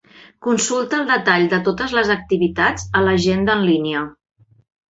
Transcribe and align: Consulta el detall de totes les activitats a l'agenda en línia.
Consulta 0.45 0.97
el 1.01 1.05
detall 1.11 1.45
de 1.51 1.59
totes 1.69 1.93
les 1.97 2.11
activitats 2.15 2.89
a 3.01 3.05
l'agenda 3.09 3.59
en 3.59 3.65
línia. 3.71 4.03